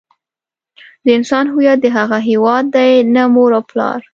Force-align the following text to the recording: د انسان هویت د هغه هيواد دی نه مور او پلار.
د 1.05 1.07
انسان 1.17 1.45
هویت 1.53 1.77
د 1.81 1.87
هغه 1.97 2.17
هيواد 2.29 2.65
دی 2.75 2.91
نه 3.15 3.23
مور 3.33 3.51
او 3.57 3.63
پلار. 3.71 3.99